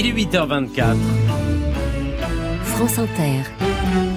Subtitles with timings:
[0.00, 0.94] Il est 8h24.
[2.62, 3.42] France Inter,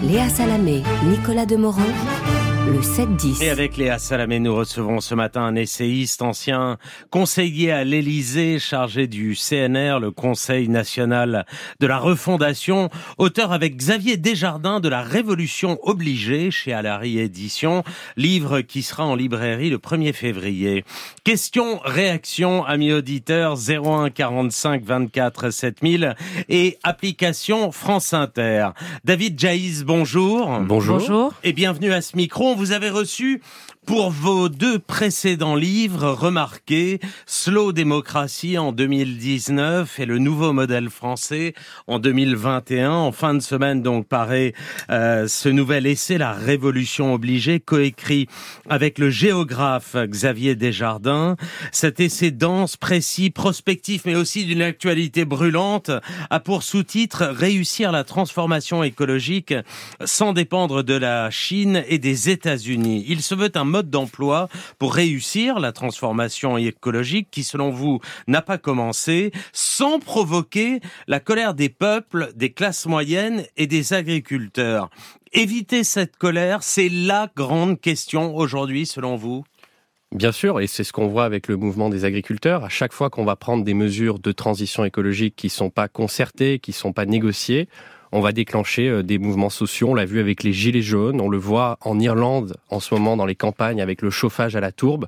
[0.04, 1.82] Léa Salamé, Nicolas Demorand
[2.66, 3.44] le 7-10.
[3.44, 6.78] Et avec Léa Salamé, nous recevons ce matin un essayiste, ancien
[7.10, 11.46] conseiller à l'Élysée, chargé du CNR, le Conseil national
[11.80, 17.84] de la refondation, auteur avec Xavier Desjardins de La Révolution obligée chez Alary Édition,
[18.18, 20.84] livre qui sera en librairie le 1er février.
[21.24, 26.16] Question, réaction, amis auditeurs, 01 45 24 7000
[26.50, 28.70] et application France Inter.
[29.04, 30.60] David Jaïs, bonjour.
[30.62, 31.00] Bonjour.
[31.00, 31.34] Bonjour.
[31.44, 33.42] Et bienvenue à ce micro vous avez reçu
[33.86, 41.54] pour vos deux précédents livres remarqués, Slow Démocratie en 2019 et le nouveau modèle français
[41.88, 42.92] en 2021.
[42.92, 44.54] En fin de semaine donc paraît
[44.92, 48.28] euh, ce nouvel essai, La Révolution obligée, coécrit
[48.70, 51.36] avec le géographe Xavier Desjardins.
[51.72, 55.90] Cet essai dense, précis, prospectif, mais aussi d'une actualité brûlante,
[56.30, 59.56] a pour sous-titre Réussir la transformation écologique
[60.06, 63.06] sans dépendre de la Chine et des États-Unis.
[63.08, 68.42] Il se veut un mode d'emploi pour réussir la transformation écologique qui, selon vous, n'a
[68.42, 74.90] pas commencé sans provoquer la colère des peuples, des classes moyennes et des agriculteurs.
[75.34, 79.44] Éviter cette colère, c'est la grande question aujourd'hui, selon vous?
[80.14, 82.66] Bien sûr, et c'est ce qu'on voit avec le mouvement des agriculteurs.
[82.66, 86.60] À chaque fois qu'on va prendre des mesures de transition écologique qui sont pas concertées,
[86.60, 87.70] qui sont pas négociées,
[88.12, 89.90] on va déclencher euh, des mouvements sociaux.
[89.90, 93.18] On l'a vu avec les gilets jaunes, on le voit en Irlande en ce moment
[93.18, 95.08] dans les campagnes avec le chauffage à la tourbe.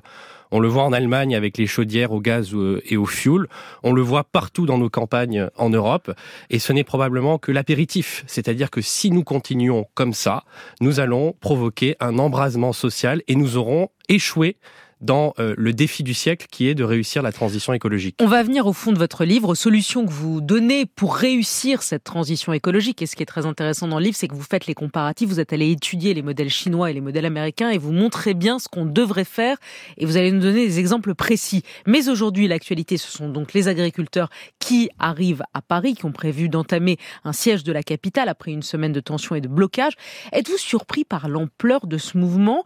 [0.50, 3.48] On le voit en Allemagne avec les chaudières au gaz euh, et au fioul.
[3.82, 6.12] On le voit partout dans nos campagnes en Europe.
[6.48, 8.22] Et ce n'est probablement que l'apéritif.
[8.26, 10.44] C'est-à-dire que si nous continuons comme ça,
[10.80, 14.56] nous allons provoquer un embrasement social et nous aurons échoué
[15.04, 18.16] dans euh, le défi du siècle qui est de réussir la transition écologique.
[18.20, 21.82] On va venir au fond de votre livre, aux solutions que vous donnez pour réussir
[21.82, 23.02] cette transition écologique.
[23.02, 25.28] Et ce qui est très intéressant dans le livre, c'est que vous faites les comparatifs,
[25.28, 28.58] vous êtes allé étudier les modèles chinois et les modèles américains et vous montrez bien
[28.58, 29.58] ce qu'on devrait faire
[29.98, 31.62] et vous allez nous donner des exemples précis.
[31.86, 36.48] Mais aujourd'hui, l'actualité, ce sont donc les agriculteurs qui arrivent à Paris, qui ont prévu
[36.48, 39.92] d'entamer un siège de la capitale après une semaine de tension et de blocage.
[40.32, 42.64] Êtes-vous surpris par l'ampleur de ce mouvement?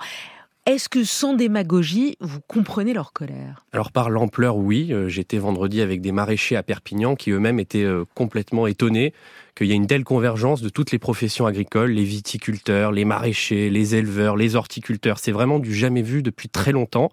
[0.68, 3.64] Est-ce que sans démagogie, vous comprenez leur colère?
[3.72, 4.92] Alors par l'ampleur, oui.
[4.92, 9.14] Euh, j'étais vendredi avec des maraîchers à Perpignan qui eux-mêmes étaient euh, complètement étonnés
[9.56, 13.70] qu'il y ait une telle convergence de toutes les professions agricoles, les viticulteurs, les maraîchers,
[13.70, 15.18] les éleveurs, les horticulteurs.
[15.18, 17.10] C'est vraiment du jamais vu depuis très longtemps.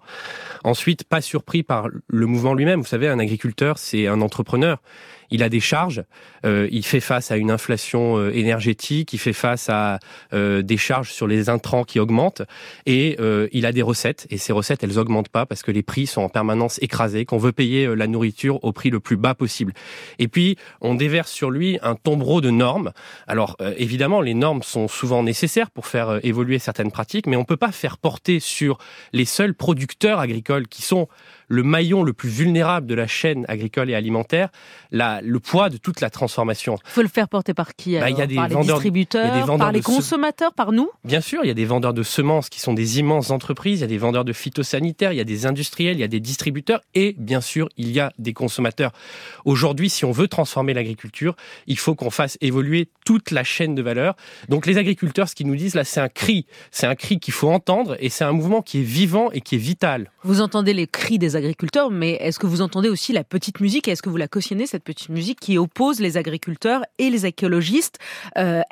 [0.62, 2.80] Ensuite, pas surpris par le mouvement lui-même.
[2.80, 4.80] Vous savez, un agriculteur, c'est un entrepreneur
[5.30, 6.04] il a des charges,
[6.44, 9.98] euh, il fait face à une inflation euh, énergétique, il fait face à
[10.32, 12.42] euh, des charges sur les intrants qui augmentent,
[12.86, 13.16] et
[13.52, 16.22] il a des recettes, et ces recettes, elles augmentent pas parce que les prix sont
[16.22, 19.72] en permanence écrasés, qu'on veut payer la nourriture au prix le plus bas possible.
[20.18, 22.92] Et puis, on déverse sur lui un tombereau de normes.
[23.26, 27.56] Alors, évidemment, les normes sont souvent nécessaires pour faire évoluer certaines pratiques, mais on peut
[27.56, 28.78] pas faire porter sur
[29.12, 31.08] les seuls producteurs agricoles qui sont
[31.48, 34.48] le maillon le plus vulnérable de la chaîne agricole et alimentaire,
[34.90, 36.78] la, le poids de toute la transformation.
[36.86, 39.72] Il faut le faire porter par qui bah, y a des Par les distributeurs, par
[39.72, 40.90] les consommateurs, par nous?
[41.04, 43.82] Bien sûr, il y a des vendeurs de semences qui sont des immenses entreprises, il
[43.82, 46.20] y a des vendeurs de phytosanitaires, il y a des industriels, il y a des
[46.20, 48.92] distributeurs et bien sûr, il y a des consommateurs.
[49.44, 51.36] Aujourd'hui, si on veut transformer l'agriculture,
[51.66, 54.16] il faut qu'on fasse évoluer toute la chaîne de valeur.
[54.48, 57.34] Donc les agriculteurs, ce qu'ils nous disent là, c'est un cri, c'est un cri qu'il
[57.34, 60.10] faut entendre et c'est un mouvement qui est vivant et qui est vital.
[60.24, 63.88] Vous entendez les cris des agriculteurs, mais est-ce que vous entendez aussi la petite musique
[63.88, 67.98] Est-ce que vous la cautionnez, cette petite musique qui oppose les agriculteurs et les écologistes?
[68.38, 68.62] Euh,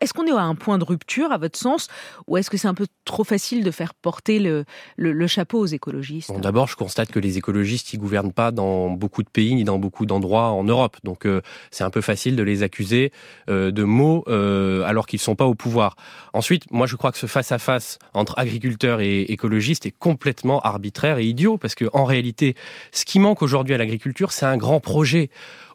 [0.00, 1.88] est-ce qu'on est à un point de rupture, à votre sens,
[2.26, 4.64] ou est-ce que c'est un peu trop facile de faire porter le,
[4.96, 6.32] le, chapeau aux écologistes?
[6.40, 9.78] D'abord, je constate que les écologistes, ils gouvernent pas dans beaucoup de pays ni dans
[9.78, 10.96] beaucoup d'endroits en Europe.
[11.04, 13.12] Donc, euh, c'est un peu facile de les accuser
[13.50, 15.96] euh, de mots euh, alors qu'ils sont pas au pouvoir.
[16.32, 21.24] Ensuite, moi, je crois que ce face-à-face entre agriculteurs et écologistes est complètement arbitraire et
[21.24, 22.54] idiot, parce que en réalité,
[22.92, 25.30] ce qui manque aujourd'hui à l'agriculture, c'est un grand projet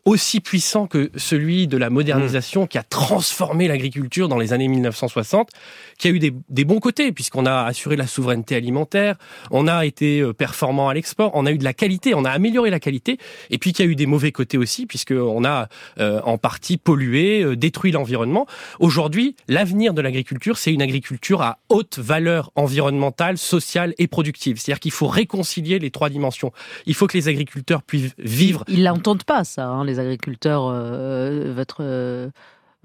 [0.05, 5.49] aussi puissant que celui de la modernisation qui a transformé l'agriculture dans les années 1960,
[5.97, 9.15] qui a eu des, des bons côtés, puisqu'on a assuré la souveraineté alimentaire,
[9.51, 12.31] on a été euh, performant à l'export, on a eu de la qualité, on a
[12.31, 13.17] amélioré la qualité,
[13.49, 15.67] et puis qu'il y a eu des mauvais côtés aussi, puisqu'on a
[15.99, 18.47] euh, en partie pollué, euh, détruit l'environnement.
[18.79, 24.57] Aujourd'hui, l'avenir de l'agriculture, c'est une agriculture à haute valeur environnementale, sociale et productive.
[24.59, 26.51] C'est-à-dire qu'il faut réconcilier les trois dimensions.
[26.85, 28.63] Il faut que les agriculteurs puissent vivre.
[28.67, 32.31] Ils l'entendent pas, ça, hein, les agriculteurs, euh, votre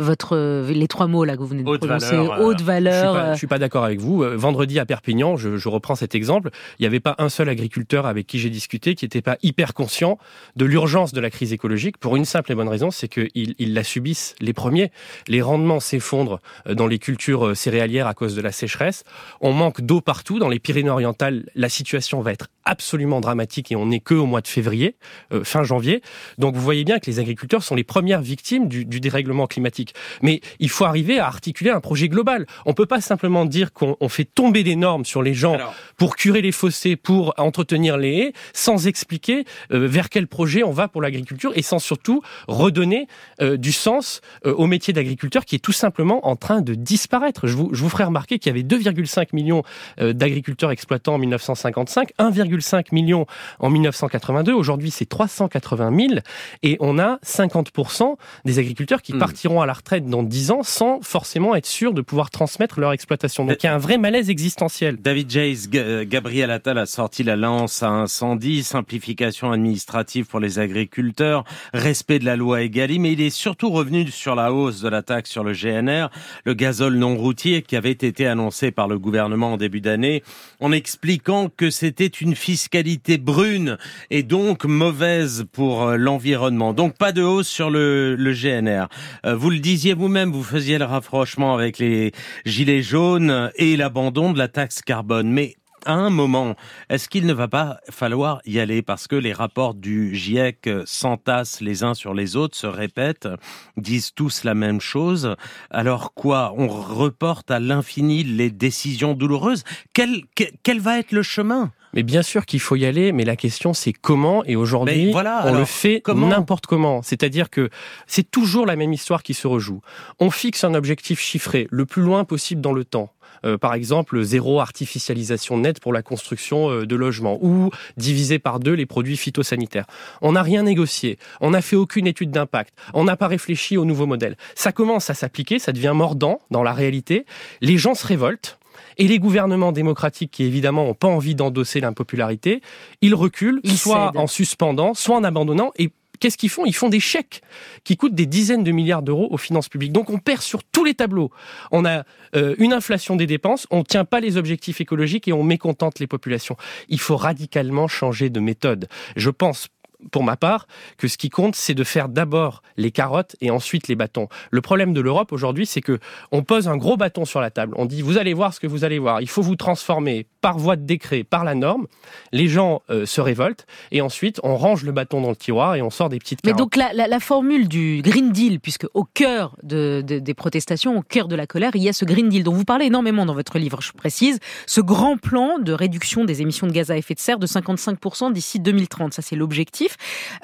[0.00, 3.14] votre les trois mots là que vous venez de haute prononcer, valeur, haute valeur.
[3.14, 4.24] Je suis pas, suis pas d'accord avec vous.
[4.24, 8.06] Vendredi à Perpignan, je, je reprends cet exemple, il n'y avait pas un seul agriculteur
[8.06, 10.18] avec qui j'ai discuté qui n'était pas hyper conscient
[10.56, 13.72] de l'urgence de la crise écologique pour une simple et bonne raison, c'est qu'ils ils
[13.72, 14.90] la subissent les premiers.
[15.28, 19.04] Les rendements s'effondrent dans les cultures céréalières à cause de la sécheresse.
[19.40, 20.40] On manque d'eau partout.
[20.40, 24.40] Dans les Pyrénées-Orientales, la situation va être absolument dramatique et on n'est que au mois
[24.40, 24.96] de février,
[25.32, 26.02] euh, fin janvier.
[26.38, 29.94] Donc vous voyez bien que les agriculteurs sont les premières victimes du, du, dérèglement climatique.
[30.22, 32.46] Mais il faut arriver à articuler un projet global.
[32.66, 35.74] On peut pas simplement dire qu'on fait tomber des normes sur les gens Alors...
[35.96, 40.72] pour curer les fossés, pour entretenir les haies, sans expliquer euh, vers quel projet on
[40.72, 43.06] va pour l'agriculture et sans surtout redonner
[43.40, 47.46] euh, du sens euh, au métier d'agriculteur qui est tout simplement en train de disparaître.
[47.46, 49.62] Je vous, je vous ferai remarquer qu'il y avait 2,5 millions
[50.00, 52.12] euh, d'agriculteurs exploitants en 1955,
[52.58, 53.26] 1,5 million
[53.58, 54.52] en 1982.
[54.52, 56.20] Aujourd'hui, c'est 380 000
[56.62, 59.18] et on a 50% des agriculteurs qui mmh.
[59.18, 62.92] partiront à la retraite dans 10 ans sans forcément être sûrs de pouvoir transmettre leur
[62.92, 63.44] exploitation.
[63.44, 64.96] Donc il y a un vrai malaise existentiel.
[64.96, 65.68] David Jays,
[66.06, 72.24] Gabriel Attal a sorti la lance à incendie, simplification administrative pour les agriculteurs, respect de
[72.24, 75.44] la loi Egalim, mais il est surtout revenu sur la hausse de la taxe sur
[75.44, 76.08] le GNR,
[76.44, 80.22] le gazole non routier qui avait été annoncé par le gouvernement en début d'année,
[80.60, 83.78] en expliquant que c'était une fiscalité brune
[84.10, 86.74] et donc mauvaise pour l'environnement.
[86.74, 88.88] Donc pas de hausse sur le, le GNR.
[89.34, 92.12] Vous le disiez vous-même, vous faisiez le rapprochement avec les
[92.44, 95.30] gilets jaunes et l'abandon de la taxe carbone.
[95.30, 95.56] Mais
[95.86, 96.54] à un moment,
[96.90, 98.82] est-ce qu'il ne va pas falloir y aller?
[98.82, 103.28] Parce que les rapports du GIEC s'entassent les uns sur les autres, se répètent,
[103.76, 105.36] disent tous la même chose
[105.70, 106.54] Alors quoi?
[106.56, 109.64] On reporte à l'infini les décisions douloureuses?
[109.92, 111.72] Quel, quel, quel va être le chemin?
[111.94, 114.44] Mais bien sûr qu'il faut y aller, mais la question c'est comment.
[114.44, 117.02] Et aujourd'hui, voilà, on alors, le fait n'importe comment.
[117.02, 117.70] C'est-à-dire que
[118.06, 119.80] c'est toujours la même histoire qui se rejoue.
[120.20, 123.10] On fixe un objectif chiffré le plus loin possible dans le temps.
[123.44, 128.60] Euh, par exemple, zéro artificialisation nette pour la construction euh, de logements ou diviser par
[128.60, 129.86] deux les produits phytosanitaires.
[130.22, 133.84] On n'a rien négocié, on n'a fait aucune étude d'impact, on n'a pas réfléchi au
[133.84, 134.36] nouveau modèle.
[134.54, 137.26] Ça commence à s'appliquer, ça devient mordant dans la réalité.
[137.60, 138.58] Les gens se révoltent.
[138.98, 142.60] Et les gouvernements démocratiques qui évidemment n'ont pas envie d'endosser l'impopularité,
[143.00, 144.20] ils reculent, ils soit cèdent.
[144.20, 146.64] en suspendant, soit en abandonnant, et qu'est-ce qu'ils font?
[146.64, 147.42] Ils font des chèques
[147.84, 149.92] qui coûtent des dizaines de milliards d'euros aux finances publiques.
[149.92, 151.30] Donc on perd sur tous les tableaux.
[151.70, 152.04] On a
[152.34, 155.98] euh, une inflation des dépenses, on ne tient pas les objectifs écologiques et on mécontente
[155.98, 156.56] les populations.
[156.88, 158.88] Il faut radicalement changer de méthode.
[159.16, 159.68] Je pense
[160.10, 160.66] pour ma part,
[160.98, 164.28] que ce qui compte, c'est de faire d'abord les carottes et ensuite les bâtons.
[164.50, 165.98] Le problème de l'Europe aujourd'hui, c'est que
[166.32, 167.74] on pose un gros bâton sur la table.
[167.76, 169.20] On dit vous allez voir ce que vous allez voir.
[169.20, 171.86] Il faut vous transformer par voie de décret, par la norme.
[172.32, 175.82] Les gens euh, se révoltent et ensuite on range le bâton dans le tiroir et
[175.82, 176.58] on sort des petites carottes.
[176.58, 180.34] Mais donc la, la, la formule du Green Deal, puisque au cœur de, de, des
[180.34, 182.86] protestations, au cœur de la colère, il y a ce Green Deal dont vous parlez
[182.86, 186.90] énormément dans votre livre, je précise, ce grand plan de réduction des émissions de gaz
[186.90, 189.14] à effet de serre de 55% d'ici 2030.
[189.14, 189.93] Ça c'est l'objectif.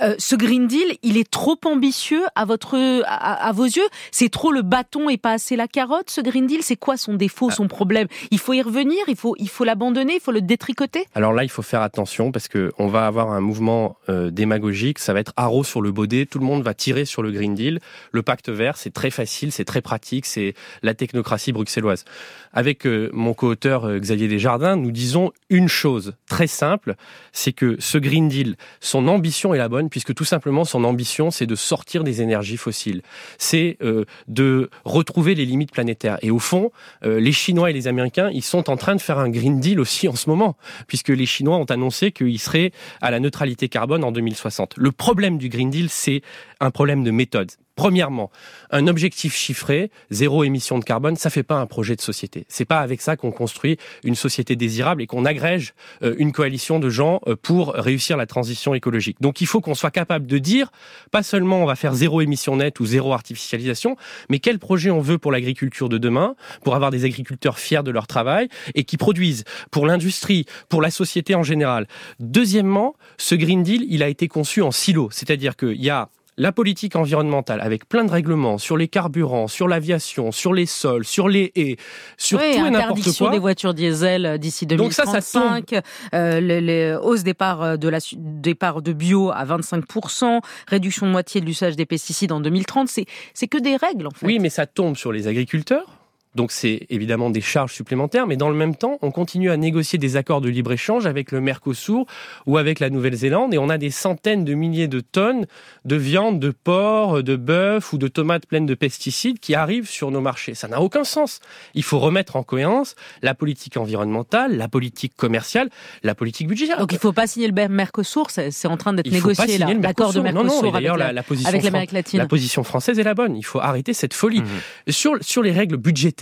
[0.02, 2.76] Euh, ce Green Deal, il est trop ambitieux à votre,
[3.06, 3.88] à, à vos yeux?
[4.10, 6.10] C'est trop le bâton et pas assez la carotte.
[6.10, 8.08] Ce Green Deal, c'est quoi son défaut, son problème?
[8.30, 8.98] Il faut y revenir.
[9.08, 10.14] Il faut, il faut l'abandonner.
[10.14, 11.06] Il faut le détricoter?
[11.14, 14.98] Alors là, il faut faire attention parce que on va avoir un mouvement euh, démagogique.
[14.98, 16.26] Ça va être haro sur le baudet.
[16.26, 17.80] Tout le monde va tirer sur le Green Deal.
[18.12, 20.26] Le pacte vert, c'est très facile, c'est très pratique.
[20.26, 22.04] C'est la technocratie bruxelloise.
[22.52, 26.96] Avec euh, mon co-auteur euh, Xavier Desjardins, nous disons une chose très simple,
[27.32, 31.30] c'est que ce Green Deal, son ambition est la bonne, puisque tout simplement son ambition,
[31.30, 33.02] c'est de sortir des énergies fossiles.
[33.38, 36.18] C'est euh, de retrouver les limites planétaires.
[36.22, 36.70] Et au fond,
[37.04, 39.80] euh, les Chinois et les Américains, ils sont en train de faire un Green Deal
[39.80, 44.04] aussi en ce moment, puisque les Chinois ont annoncé qu'ils seraient à la neutralité carbone
[44.04, 44.74] en 2060.
[44.76, 46.22] Le problème du Green Deal, c'est
[46.60, 47.50] un problème de méthode.
[47.80, 48.30] Premièrement,
[48.72, 52.44] un objectif chiffré, zéro émission de carbone, ça fait pas un projet de société.
[52.46, 55.72] C'est pas avec ça qu'on construit une société désirable et qu'on agrège
[56.02, 59.16] euh, une coalition de gens euh, pour réussir la transition écologique.
[59.22, 60.70] Donc il faut qu'on soit capable de dire,
[61.10, 63.96] pas seulement on va faire zéro émission nette ou zéro artificialisation,
[64.28, 67.90] mais quel projet on veut pour l'agriculture de demain, pour avoir des agriculteurs fiers de
[67.90, 71.88] leur travail et qui produisent pour l'industrie, pour la société en général.
[72.18, 76.52] Deuxièmement, ce Green Deal, il a été conçu en silo, c'est-à-dire qu'il y a la
[76.52, 81.28] politique environnementale avec plein de règlements sur les carburants, sur l'aviation, sur les sols, sur
[81.28, 81.76] les haies,
[82.16, 83.30] sur oui, tout et n'importe quoi.
[83.30, 85.80] des voitures diesel d'ici 2035, Donc ça, ça tombe.
[86.14, 91.40] euh, les, les hausses départ de la départ de bio à 25% réduction de moitié
[91.40, 94.26] de l'usage des pesticides en 2030, c'est c'est que des règles en fait.
[94.26, 95.99] Oui, mais ça tombe sur les agriculteurs
[96.36, 99.98] Donc c'est évidemment des charges supplémentaires, mais dans le même temps, on continue à négocier
[99.98, 102.06] des accords de libre-échange avec le Mercosur
[102.46, 105.46] ou avec la Nouvelle-Zélande, et on a des centaines de milliers de tonnes
[105.84, 110.10] de viande, de porc, de bœuf ou de tomates pleines de pesticides qui arrivent sur
[110.10, 110.54] nos marchés.
[110.54, 111.40] Ça n'a aucun sens.
[111.74, 115.68] Il faut remettre en cohérence la politique environnementale, la politique commerciale,
[116.04, 116.78] la politique budgétaire.
[116.78, 120.12] Donc il ne faut pas signer le Mercosur, c'est en train d'être négocié là, l'accord
[120.12, 122.18] de Mercosur non, non, avec, la, la, avec l'Amérique latine.
[122.20, 123.36] La position française est la bonne.
[123.36, 124.42] Il faut arrêter cette folie.
[124.42, 124.90] Mmh.
[124.92, 126.19] Sur, sur les règles budgétaires,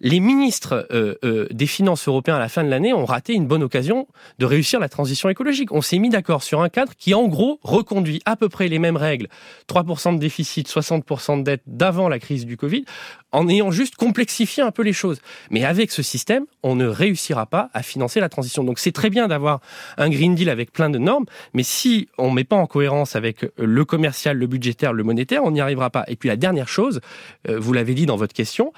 [0.00, 3.46] les ministres euh, euh, des Finances européens à la fin de l'année ont raté une
[3.46, 4.06] bonne occasion
[4.38, 5.72] de réussir la transition écologique.
[5.72, 8.78] On s'est mis d'accord sur un cadre qui, en gros, reconduit à peu près les
[8.78, 9.28] mêmes règles,
[9.68, 12.84] 3% de déficit, 60% de dette d'avant la crise du Covid,
[13.32, 15.20] en ayant juste complexifié un peu les choses.
[15.50, 18.64] Mais avec ce système, on ne réussira pas à financer la transition.
[18.64, 19.60] Donc c'est très bien d'avoir
[19.96, 23.16] un Green Deal avec plein de normes, mais si on ne met pas en cohérence
[23.16, 26.04] avec le commercial, le budgétaire, le monétaire, on n'y arrivera pas.
[26.08, 27.00] Et puis la dernière chose,
[27.48, 28.72] euh, vous l'avez dit dans votre question,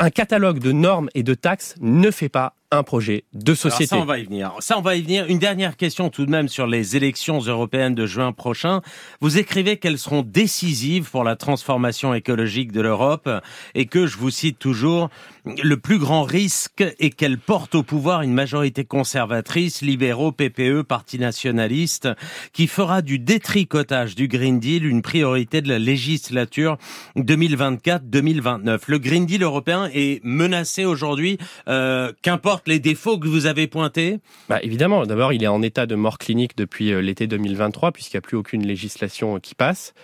[0.00, 3.86] un catalogue de normes et de taxes ne fait pas un projet de société.
[3.86, 4.52] ça, on va y venir.
[4.60, 5.26] Ça, on va y venir.
[5.26, 8.80] Une dernière question tout de même sur les élections européennes de juin prochain.
[9.20, 13.28] Vous écrivez qu'elles seront décisives pour la transformation écologique de l'Europe
[13.74, 15.10] et que, je vous cite toujours,
[15.44, 21.18] le plus grand risque est qu'elle porte au pouvoir une majorité conservatrice, libéraux, PPE, parti
[21.18, 22.08] nationaliste,
[22.52, 26.78] qui fera du détricotage du Green Deal une priorité de la législature
[27.16, 28.82] 2024-2029.
[28.86, 34.18] Le Green Deal européen est menacé aujourd'hui, euh, qu'importe les défauts que vous avez pointés?
[34.48, 35.06] Bah, Évidemment.
[35.06, 38.22] D'abord, il est en état de mort clinique depuis euh, l'été 2023, puisqu'il n'y a
[38.22, 39.94] plus aucune législation qui passe.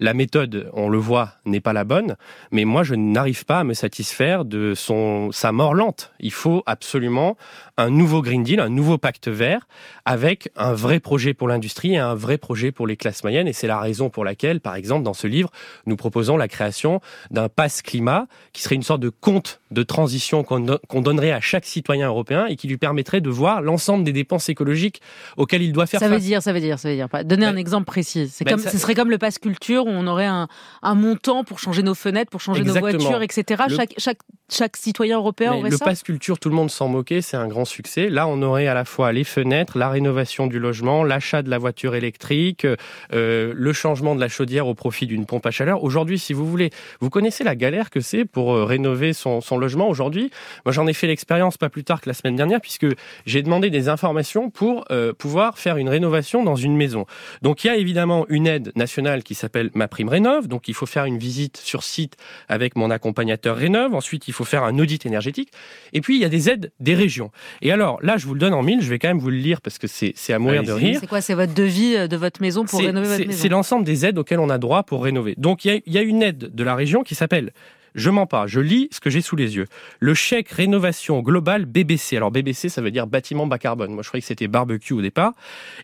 [0.00, 2.16] La méthode, on le voit, n'est pas la bonne,
[2.50, 6.12] mais moi je n'arrive pas à me satisfaire de son sa mort lente.
[6.20, 7.36] Il faut absolument
[7.76, 9.68] un nouveau Green Deal, un nouveau pacte vert,
[10.06, 13.46] avec un vrai projet pour l'industrie et un vrai projet pour les classes moyennes.
[13.46, 15.50] Et c'est la raison pour laquelle, par exemple, dans ce livre,
[15.86, 20.44] nous proposons la création d'un pass climat, qui serait une sorte de compte de transition
[20.44, 24.48] qu'on donnerait à chaque citoyen européen et qui lui permettrait de voir l'ensemble des dépenses
[24.48, 25.00] écologiques
[25.36, 26.16] auxquelles il doit faire ça face.
[26.16, 27.08] Veut dire, ça veut dire, ça veut dire.
[27.24, 28.28] Donner un exemple précis.
[28.28, 30.48] C'est comme, ce serait comme le pass culture on aurait un,
[30.82, 33.64] un, montant pour changer nos fenêtres, pour changer nos voitures, etc.
[33.68, 34.18] Chaque, chaque,
[34.52, 35.84] chaque citoyen européen aurait le ça.
[35.84, 38.08] Le pass culture, tout le monde s'en moquait, c'est un grand succès.
[38.08, 41.58] Là, on aurait à la fois les fenêtres, la rénovation du logement, l'achat de la
[41.58, 42.66] voiture électrique,
[43.12, 45.84] euh, le changement de la chaudière au profit d'une pompe à chaleur.
[45.84, 49.58] Aujourd'hui, si vous voulez, vous connaissez la galère que c'est pour euh, rénover son, son
[49.58, 50.30] logement aujourd'hui.
[50.64, 52.86] Moi, j'en ai fait l'expérience pas plus tard que la semaine dernière, puisque
[53.26, 57.06] j'ai demandé des informations pour euh, pouvoir faire une rénovation dans une maison.
[57.42, 60.48] Donc, il y a évidemment une aide nationale qui s'appelle Ma Prime Rénov.
[60.48, 62.16] Donc, il faut faire une visite sur site
[62.48, 63.94] avec mon accompagnateur Rénov.
[63.94, 65.50] Ensuite, il faut faire un audit énergétique.
[65.92, 67.30] Et puis, il y a des aides des régions.
[67.60, 69.36] Et alors, là, je vous le donne en mille, je vais quand même vous le
[69.36, 70.98] lire parce que c'est à mourir de rire.
[71.00, 73.84] C'est quoi C'est votre devis euh, de votre maison pour rénover votre maison C'est l'ensemble
[73.84, 75.34] des aides auxquelles on a droit pour rénover.
[75.36, 77.52] Donc, il y a, il y a une aide de la région qui s'appelle
[77.94, 79.66] je mens pas, je lis ce que j'ai sous les yeux.
[79.98, 82.16] Le chèque rénovation globale BBC.
[82.16, 83.92] Alors BBC, ça veut dire bâtiment bas carbone.
[83.92, 85.32] Moi, je croyais que c'était barbecue au départ.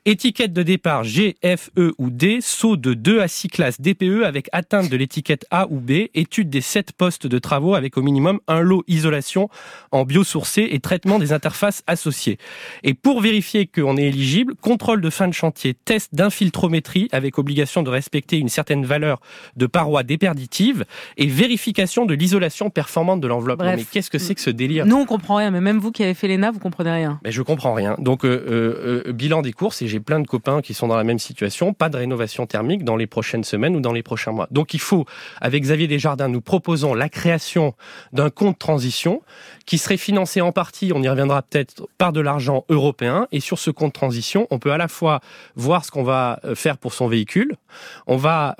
[0.05, 2.39] Étiquette de départ G, F, E ou D.
[2.41, 6.09] Saut de 2 à 6 classes DPE avec atteinte de l'étiquette A ou B.
[6.15, 9.49] Étude des 7 postes de travaux avec au minimum un lot isolation
[9.91, 12.39] en biosourcé et traitement des interfaces associées.
[12.83, 17.83] Et pour vérifier qu'on est éligible, contrôle de fin de chantier, test d'infiltrométrie avec obligation
[17.83, 19.21] de respecter une certaine valeur
[19.57, 20.85] de parois déperditives
[21.17, 23.63] et vérification de l'isolation performante de l'enveloppe.
[23.63, 24.87] Mais qu'est-ce que c'est que ce délire?
[24.87, 27.21] Nous, on comprend rien, mais même vous qui avez fait l'ENA, vous comprenez rien.
[27.25, 27.97] Mais je comprends rien.
[27.99, 30.97] Donc, euh, euh, euh, bilan des courses, et j'ai plein de copains qui sont dans
[30.97, 34.33] la même situation, pas de rénovation thermique dans les prochaines semaines ou dans les prochains
[34.33, 34.49] mois.
[34.51, 35.07] Donc, il faut,
[35.41, 37.75] avec Xavier Desjardins, nous proposons la création
[38.13, 39.23] d'un compte transition
[39.65, 43.27] qui serait financé en partie, on y reviendra peut-être, par de l'argent européen.
[43.33, 45.21] Et sur ce compte transition, on peut à la fois
[45.57, 47.57] voir ce qu'on va faire pour son véhicule,
[48.07, 48.57] on va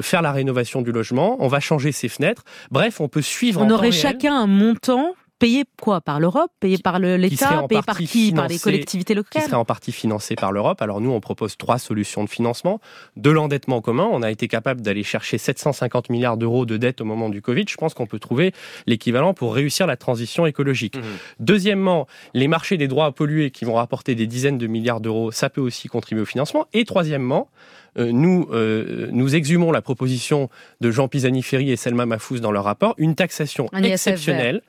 [0.00, 2.44] faire la rénovation du logement, on va changer ses fenêtres.
[2.74, 3.62] Bref, on peut suivre.
[3.62, 5.14] On aurait chacun un montant
[5.44, 9.48] payé quoi Par l'Europe Payé par l'État Payé par qui Par les collectivités locales Qui
[9.48, 10.80] serait en partie financé par l'Europe.
[10.80, 12.80] Alors nous, on propose trois solutions de financement.
[13.16, 17.04] De l'endettement commun, on a été capable d'aller chercher 750 milliards d'euros de dette au
[17.04, 17.66] moment du Covid.
[17.68, 18.52] Je pense qu'on peut trouver
[18.86, 20.96] l'équivalent pour réussir la transition écologique.
[20.96, 21.02] Mmh.
[21.40, 25.30] Deuxièmement, les marchés des droits à polluer qui vont rapporter des dizaines de milliards d'euros,
[25.30, 26.66] ça peut aussi contribuer au financement.
[26.72, 27.50] Et troisièmement,
[27.98, 30.48] euh, nous, euh, nous exhumons la proposition
[30.80, 34.62] de Jean Pisani-Ferry et Selma Mafous dans leur rapport, une taxation exceptionnelle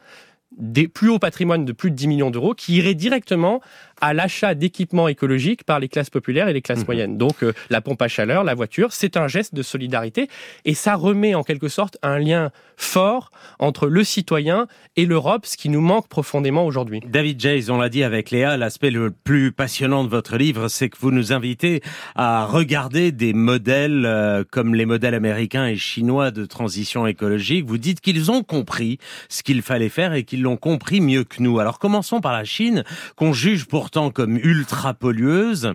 [0.58, 3.62] des plus hauts patrimoines de plus de 10 millions d'euros qui irait directement
[4.02, 6.86] à l'achat d'équipements écologiques par les classes populaires et les classes Mhm.
[6.86, 7.18] moyennes.
[7.18, 10.28] Donc euh, la pompe à chaleur, la voiture, c'est un geste de solidarité
[10.66, 15.56] et ça remet en quelque sorte un lien fort entre le citoyen et l'Europe, ce
[15.56, 17.00] qui nous manque profondément aujourd'hui.
[17.08, 20.90] David Jays, on l'a dit avec Léa, l'aspect le plus passionnant de votre livre, c'est
[20.90, 21.82] que vous nous invitez
[22.16, 27.66] à regarder des modèles euh, comme les modèles américains et chinois de transition écologique.
[27.66, 28.98] Vous dites qu'ils ont compris
[29.30, 31.60] ce qu'il fallait faire et qu'ils l'ont compris mieux que nous.
[31.60, 32.84] Alors commençons par la Chine,
[33.16, 35.74] qu'on juge pourtant comme ultra pollueuse.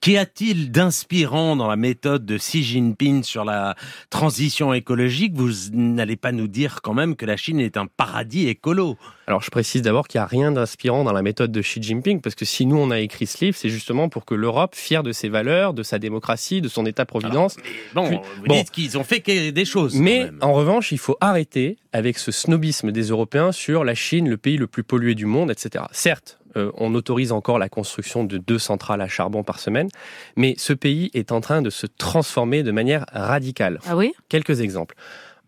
[0.00, 3.74] Qu'y a-t-il d'inspirant dans la méthode de Xi Jinping sur la
[4.08, 5.34] transition écologique?
[5.34, 8.96] Vous n'allez pas nous dire quand même que la Chine est un paradis écolo.
[9.26, 12.22] Alors je précise d'abord qu'il n'y a rien d'inspirant dans la méthode de Xi Jinping,
[12.22, 15.02] parce que si nous on a écrit ce livre, c'est justement pour que l'Europe, fière
[15.02, 17.56] de ses valeurs, de sa démocratie, de son État-providence,
[17.94, 18.54] Bon, Puis- vous bon.
[18.54, 19.20] dites qu'ils ont fait
[19.52, 19.92] des choses.
[19.92, 20.38] quand Mais même.
[20.40, 24.56] en revanche, il faut arrêter avec ce snobisme des Européens sur la Chine, le pays
[24.56, 25.84] le plus pollué du monde, etc.
[25.92, 29.88] Certes, euh, on autorise encore la construction de deux centrales à charbon par semaine,
[30.36, 33.78] mais ce pays est en train de se transformer de manière radicale.
[33.86, 34.12] Ah oui?
[34.28, 34.94] Quelques exemples.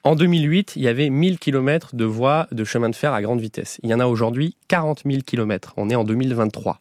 [0.05, 3.41] En 2008, il y avait 1000 km de voies de chemin de fer à grande
[3.41, 3.79] vitesse.
[3.85, 5.75] Il y en a aujourd'hui 40 000 km.
[5.77, 6.81] On est en 2023.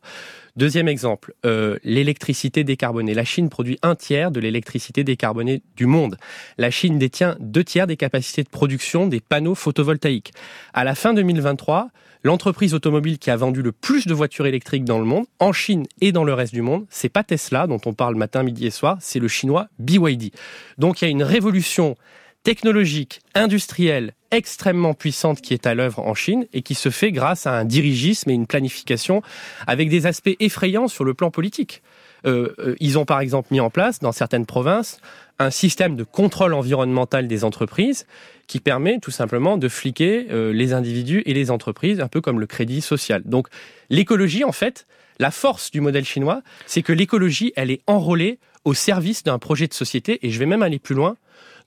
[0.58, 3.14] Deuxième exemple, euh, l'électricité décarbonée.
[3.14, 6.18] La Chine produit un tiers de l'électricité décarbonée du monde.
[6.58, 10.34] La Chine détient deux tiers des capacités de production des panneaux photovoltaïques.
[10.74, 11.90] À la fin 2023,
[12.24, 15.86] l'entreprise automobile qui a vendu le plus de voitures électriques dans le monde, en Chine
[16.02, 18.72] et dans le reste du monde, c'est pas Tesla dont on parle matin, midi et
[18.72, 20.34] soir, c'est le chinois BYD.
[20.78, 21.96] Donc il y a une révolution
[22.44, 27.46] technologique, industrielle, extrêmement puissante qui est à l'œuvre en Chine et qui se fait grâce
[27.46, 29.22] à un dirigisme et une planification
[29.68, 31.82] avec des aspects effrayants sur le plan politique.
[32.26, 35.00] Euh, euh, ils ont par exemple mis en place dans certaines provinces
[35.40, 38.06] un système de contrôle environnemental des entreprises
[38.46, 42.40] qui permet tout simplement de fliquer euh, les individus et les entreprises, un peu comme
[42.40, 43.24] le crédit social.
[43.26, 43.48] Donc
[43.90, 44.86] l'écologie, en fait,
[45.20, 49.68] la force du modèle chinois, c'est que l'écologie, elle est enrôlée au service d'un projet
[49.68, 51.16] de société, et je vais même aller plus loin,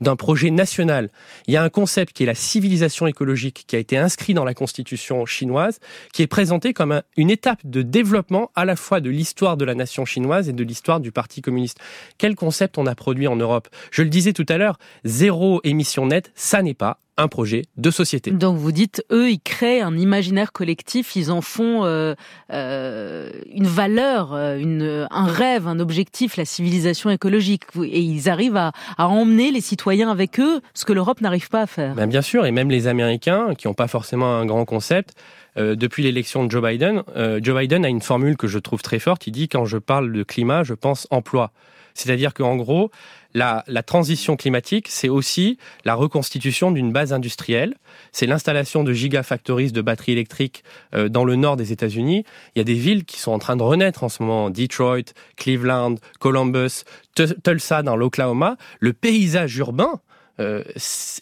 [0.00, 1.10] d'un projet national.
[1.46, 4.44] Il y a un concept qui est la civilisation écologique qui a été inscrit dans
[4.44, 5.78] la constitution chinoise,
[6.12, 9.64] qui est présenté comme un- une étape de développement à la fois de l'histoire de
[9.64, 11.78] la nation chinoise et de l'histoire du Parti communiste.
[12.18, 13.68] Quel concept on a produit en Europe?
[13.90, 17.90] Je le disais tout à l'heure, zéro émission nette, ça n'est pas un projet de
[17.90, 18.30] société.
[18.30, 22.14] Donc vous dites, eux, ils créent un imaginaire collectif, ils en font euh,
[22.52, 27.64] euh, une valeur, euh, une, un rêve, un objectif, la civilisation écologique.
[27.84, 31.62] Et ils arrivent à, à emmener les citoyens avec eux, ce que l'Europe n'arrive pas
[31.62, 31.94] à faire.
[31.94, 35.14] Ben, bien sûr, et même les Américains, qui n'ont pas forcément un grand concept,
[35.56, 38.82] euh, depuis l'élection de Joe Biden, euh, Joe Biden a une formule que je trouve
[38.82, 39.26] très forte.
[39.26, 41.52] Il dit quand je parle de climat, je pense emploi.
[41.94, 42.90] C'est-à-dire qu'en gros,
[43.34, 47.74] la, transition climatique, c'est aussi la reconstitution d'une base industrielle.
[48.12, 50.62] C'est l'installation de gigafactories de batteries électriques
[50.94, 52.24] euh, dans le nord des États-Unis.
[52.54, 54.50] Il y a des villes qui sont en train de renaître en ce moment.
[54.50, 56.84] Detroit, Cleveland, Columbus,
[57.16, 58.56] Tu- Tulsa dans l'Oklahoma.
[58.80, 60.00] Le paysage urbain
[60.40, 60.62] euh,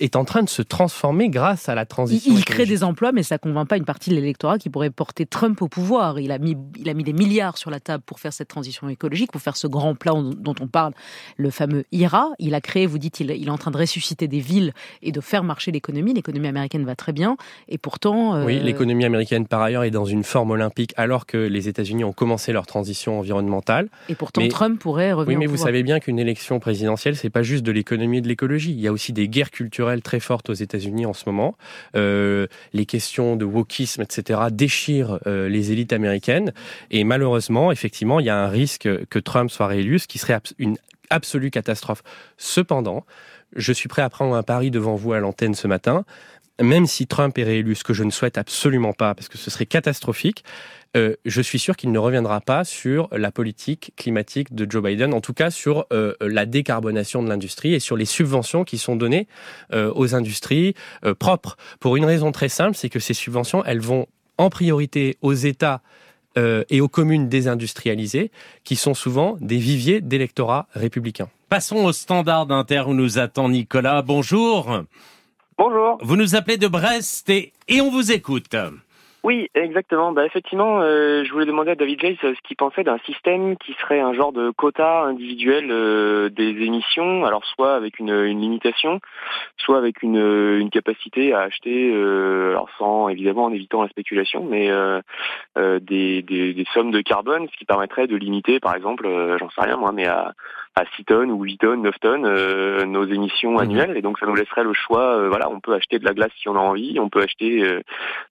[0.00, 2.32] est en train de se transformer grâce à la Il, transition.
[2.34, 2.74] il crée écologique.
[2.78, 5.68] des emplois, mais ça convainc pas une partie de l'électorat qui pourrait porter Trump au
[5.68, 6.18] pouvoir.
[6.18, 8.88] Il a mis, il a mis des milliards sur la table pour faire cette transition
[8.88, 10.92] écologique, pour faire ce grand plan dont on parle,
[11.36, 12.30] le fameux IRA.
[12.38, 14.72] Il a créé, vous dites, il, il est en train de ressusciter des villes
[15.02, 16.14] et de faire marcher l'économie.
[16.14, 17.36] L'économie américaine va très bien,
[17.68, 18.34] et pourtant.
[18.36, 22.04] euh, Oui, l'économie américaine par ailleurs est dans une forme olympique alors que les États-Unis
[22.04, 23.88] ont commencé leur transition environnementale.
[24.08, 25.68] Et pourtant, Mais- Trump pourrait revenir Oui, mais au vous pouvoir.
[25.68, 28.70] savez bien qu'une élection présidentielle, c'est pas juste de l'économie et de l'écologie.
[28.72, 31.56] Il y a aussi des guerres culturelles très fortes aux États-Unis en ce moment.
[31.96, 36.52] Euh, les questions de wokisme, etc., déchirent euh, les élites américaines.
[36.92, 40.38] Et malheureusement, effectivement, il y a un risque que Trump soit réélu, ce qui serait
[40.60, 40.76] une
[41.10, 42.04] absolue catastrophe.
[42.38, 43.04] Cependant,
[43.56, 46.04] je suis prêt à prendre un pari devant vous à l'antenne ce matin.
[46.62, 49.50] Même si Trump est réélu, ce que je ne souhaite absolument pas, parce que ce
[49.50, 50.44] serait catastrophique,
[50.96, 55.14] euh, je suis sûr qu'il ne reviendra pas sur la politique climatique de Joe Biden,
[55.14, 58.94] en tout cas sur euh, la décarbonation de l'industrie et sur les subventions qui sont
[58.94, 59.26] données
[59.72, 60.74] euh, aux industries
[61.18, 61.56] propres.
[61.80, 64.06] Pour une raison très simple, c'est que ces subventions, elles vont
[64.38, 65.82] en priorité aux États
[66.70, 68.30] et aux communes désindustrialisées,
[68.64, 71.28] qui sont souvent des viviers d'électorats républicains.
[71.50, 74.00] Passons au standard d'Inter où nous attend Nicolas.
[74.00, 74.84] Bonjour.
[75.58, 75.98] Bonjour.
[76.00, 78.56] Vous nous appelez de Brest et, et on vous écoute.
[79.24, 80.10] Oui, exactement.
[80.10, 83.56] Bah, effectivement, euh, je voulais demander à David Jace euh, ce qu'il pensait d'un système
[83.56, 88.40] qui serait un genre de quota individuel euh, des émissions, alors soit avec une, une
[88.40, 88.98] limitation,
[89.58, 94.44] soit avec une, une capacité à acheter, euh, alors sans évidemment en évitant la spéculation,
[94.44, 94.70] mais
[95.56, 99.06] des, des, des sommes de carbone, ce qui permettrait de limiter, par exemple,
[99.38, 100.34] j'en sais rien moi, mais à
[100.74, 103.58] à 6 tonnes ou 8 tonnes, 9 tonnes nos émissions mhm.
[103.58, 103.96] annuelles.
[103.96, 105.28] Et donc ça nous laisserait le choix.
[105.28, 107.62] voilà, on peut acheter de la glace si on a envie, on peut acheter,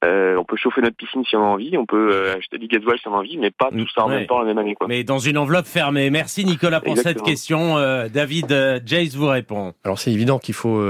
[0.03, 3.07] on peut chauffer notre piscine si on a envie, on peut acheter du gasoil si
[3.07, 4.75] on a envie, mais pas tout ça en même temps la même année.
[4.75, 4.87] Quoi.
[4.87, 6.09] Mais dans une enveloppe fermée.
[6.09, 7.75] Merci Nicolas pour cette question.
[8.13, 9.73] David Jace vous répond.
[9.83, 10.83] Alors c'est évident qu'il faut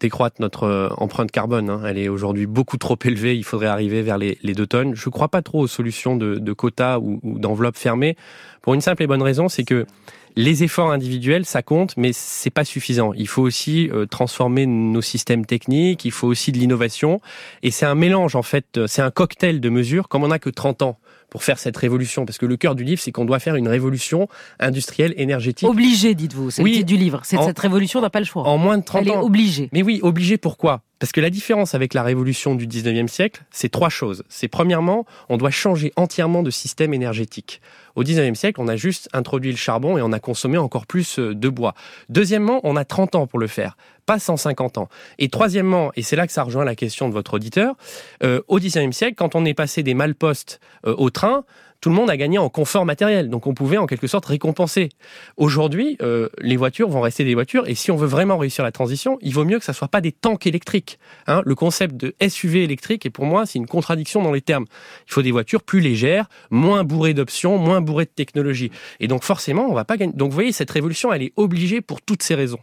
[0.00, 1.70] décroître notre empreinte carbone.
[1.70, 1.82] Hein.
[1.86, 3.36] Elle est aujourd'hui beaucoup trop élevée.
[3.36, 4.94] Il faudrait arriver vers les, les 2 tonnes.
[4.94, 8.16] Je ne crois pas trop aux solutions de, de quotas ou, ou d'enveloppes fermées
[8.62, 9.86] pour une simple et bonne raison, c'est que
[10.36, 13.12] les efforts individuels, ça compte, mais c'est pas suffisant.
[13.14, 17.20] Il faut aussi euh, transformer nos systèmes techniques, il faut aussi de l'innovation,
[17.62, 20.38] et c'est un mélange en fait, euh, c'est un cocktail de mesures, comme on n'a
[20.38, 20.98] que 30 ans
[21.30, 23.68] pour faire cette révolution Parce que le cœur du livre, c'est qu'on doit faire une
[23.68, 25.68] révolution industrielle, énergétique.
[25.68, 26.50] Obligé, dites-vous.
[26.50, 27.20] C'est oui, le titre du livre.
[27.24, 28.44] C'est cette révolution n'a pas le choix.
[28.44, 29.04] En moins de 30 ans.
[29.04, 29.68] Elle est obligée.
[29.72, 30.82] Mais oui, obligée pourquoi?
[30.98, 34.24] Parce que la différence avec la révolution du 19e siècle, c'est trois choses.
[34.28, 37.60] C'est premièrement, on doit changer entièrement de système énergétique.
[37.94, 41.18] Au 19e siècle, on a juste introduit le charbon et on a consommé encore plus
[41.18, 41.74] euh, de bois.
[42.08, 44.88] Deuxièmement, on a 30 ans pour le faire, pas 150 ans.
[45.18, 47.76] Et troisièmement, et c'est là que ça rejoint la question de votre auditeur,
[48.22, 51.44] euh, au 19e siècle, quand on est passé des malpostes euh, au train,
[51.80, 53.30] tout le monde a gagné en confort matériel.
[53.30, 54.88] Donc on pouvait en quelque sorte récompenser.
[55.36, 58.72] Aujourd'hui, euh, les voitures vont rester des voitures et si on veut vraiment réussir la
[58.72, 60.98] transition, il vaut mieux que ça soit pas des tanks électriques.
[61.26, 61.42] Hein.
[61.44, 64.64] le concept de SUV électrique, et pour moi, c'est une contradiction dans les termes.
[65.06, 68.70] Il faut des voitures plus légères, moins bourrées d'options, moins bourrées de technologies.
[69.00, 70.12] Et donc forcément, on va pas gagner.
[70.14, 72.60] Donc vous voyez, cette révolution, elle est obligée pour toutes ces raisons.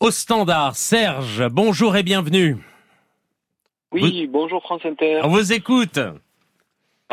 [0.00, 2.56] Au standard, Serge, bonjour et bienvenue.
[3.92, 5.20] Oui, bonjour France Inter.
[5.22, 6.00] On vous écoute.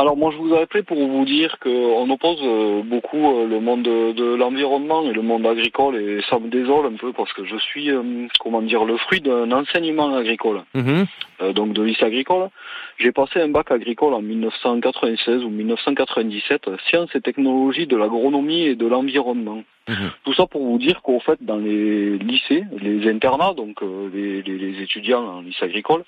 [0.02, 3.60] Alors moi je vous ai appelé pour vous dire qu'on oppose euh, beaucoup euh, le
[3.60, 7.46] monde de, l'environnement et le monde agricole et ça me désole un peu parce que
[7.46, 8.02] je suis euh,
[8.40, 11.06] comment dire le fruit d'un enseignement agricole, mhm.
[11.54, 12.50] Donc de lycée agricole.
[12.98, 18.76] J'ai passé un bac agricole en 1996 ou 1997, sciences et technologies de l'agronomie et
[18.76, 19.64] de l'environnement.
[19.90, 20.12] Mhm.
[20.24, 23.82] Tout ça pour vous dire qu'au fait dans les lycées, les internats, donc
[24.14, 26.04] les, les, étudiants en lycée agricole,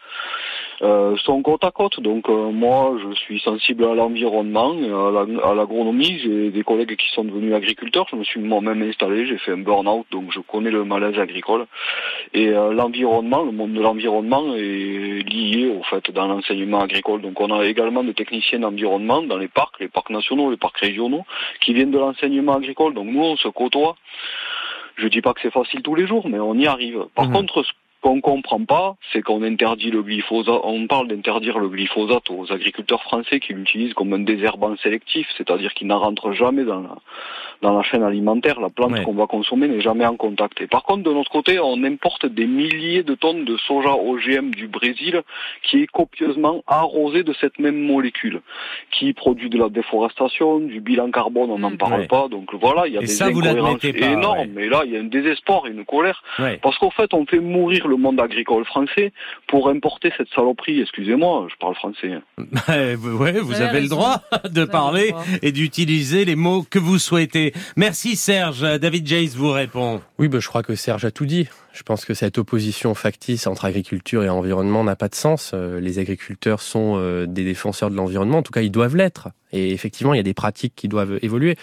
[0.79, 1.99] sont côte à côte.
[1.99, 4.75] Donc moi je suis sensible à l'environnement,
[5.43, 6.19] à l'agronomie.
[6.19, 8.05] j'ai des collègues qui sont devenus agriculteurs.
[8.11, 11.65] Je me suis moi-même installé, j'ai fait un burn-out, donc je connais le malaise agricole.
[12.33, 17.21] Et euh, l'environnement, le monde de l'environnement est lié au fait dans l'enseignement agricole.
[17.21, 20.77] Donc on a également des techniciens d'environnement dans les parcs, les parcs nationaux, les parcs
[20.77, 21.25] régionaux,
[21.61, 22.93] qui viennent de l'enseignement agricole.
[22.93, 23.95] Donc nous, on se côtoie.
[24.95, 27.05] Je dis pas que c'est facile tous les jours, mais on y arrive.
[27.15, 27.33] Par mmh.
[27.33, 27.65] contre,
[28.03, 33.01] qu'on comprend pas, c'est qu'on interdit le glyphosate, on parle d'interdire le glyphosate aux agriculteurs
[33.01, 36.97] français qui l'utilisent comme un désherbant sélectif, c'est-à-dire qu'il n'en rentre jamais dans la,
[37.61, 40.59] dans la chaîne alimentaire, la plante qu'on va consommer n'est jamais en contact.
[40.59, 44.51] Et par contre, de notre côté, on importe des milliers de tonnes de soja OGM
[44.51, 45.21] du Brésil
[45.63, 48.41] qui est copieusement arrosé de cette même molécule,
[48.91, 52.27] qui produit de la déforestation, du bilan carbone, on n'en mmh, parle pas.
[52.27, 54.49] Donc voilà, il y a des incohérences énormes.
[54.53, 56.21] Mais là, il y a un désespoir et une colère.
[56.61, 59.11] Parce qu'en fait, on fait mourir le monde agricole français
[59.47, 60.81] pour importer cette saloperie.
[60.81, 62.13] Excusez-moi, je parle français.
[62.67, 62.95] ouais,
[63.39, 67.53] vous avez le droit de parler et d'utiliser les mots que vous souhaitez.
[67.75, 68.61] Merci Serge.
[68.79, 70.01] David Jace vous répond.
[70.19, 71.47] Oui, ben, je crois que Serge a tout dit.
[71.73, 75.51] Je pense que cette opposition factice entre agriculture et environnement n'a pas de sens.
[75.55, 79.29] Euh, les agriculteurs sont euh, des défenseurs de l'environnement, en tout cas ils doivent l'être.
[79.53, 81.55] Et effectivement, il y a des pratiques qui doivent évoluer.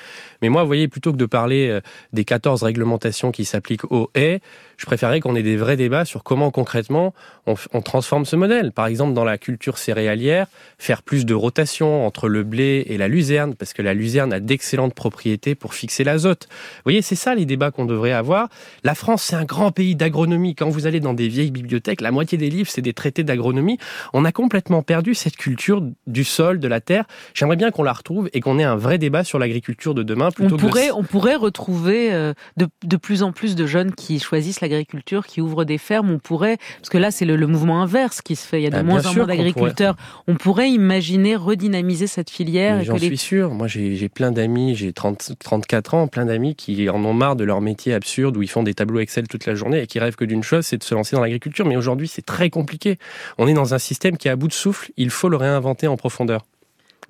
[0.42, 1.81] Mais moi, vous voyez, plutôt que de parler euh,
[2.12, 4.40] des 14 réglementations qui s'appliquent aux haies,
[4.77, 7.12] je préférerais qu'on ait des vrais débats sur comment concrètement
[7.46, 8.70] on, on, transforme ce modèle.
[8.70, 10.46] Par exemple, dans la culture céréalière,
[10.79, 14.38] faire plus de rotation entre le blé et la luzerne, parce que la luzerne a
[14.38, 16.46] d'excellentes propriétés pour fixer l'azote.
[16.49, 18.49] Vous voyez, c'est ça les débats qu'on devrait avoir.
[18.85, 20.55] La France, c'est un grand pays d'agronomie.
[20.55, 23.79] Quand vous allez dans des vieilles bibliothèques, la moitié des livres, c'est des traités d'agronomie.
[24.15, 27.05] On a complètement perdu cette culture du sol, de la terre.
[27.35, 30.31] J'aimerais bien qu'on la retrouve et qu'on ait un vrai débat sur l'agriculture de demain.
[30.31, 34.19] Plutôt on, pourrait, on pourrait retrouver euh, de, de, plus en plus de jeunes qui
[34.19, 36.11] choisissent l'agriculture, qui ouvrent des fermes.
[36.11, 38.61] On pourrait, parce que là, c'est le, mouvement inverse qui se fait.
[38.61, 39.97] Il y a de ah, moins en moins d'agriculteurs.
[40.27, 42.83] On, pourrait imaginer redynamiser cette filière.
[42.85, 43.51] J'en suis sûr.
[43.51, 47.61] Moi, j'ai plein d'amis, j'ai 34 ans, plein d'amis qui en ont marre de leur
[47.61, 50.24] métier absurde où ils font des tableaux Excel toute la journée et qui rêvent que
[50.24, 51.66] d'une chose, c'est de se lancer dans l'agriculture.
[51.66, 52.98] Mais aujourd'hui, c'est très compliqué.
[53.37, 54.90] On est dans un système qui est à bout de souffle.
[54.96, 56.46] Il faut le réinventer en profondeur.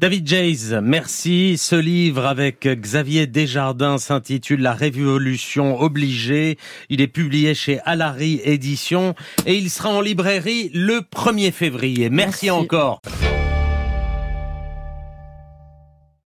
[0.01, 1.59] David Jays, merci.
[1.59, 6.57] Ce livre avec Xavier Desjardins s'intitule La Révolution obligée.
[6.89, 9.15] Il est publié chez Alary Éditions
[9.45, 12.09] et il sera en librairie le 1er février.
[12.09, 12.47] merci.
[12.47, 12.51] merci.
[12.51, 13.03] encore.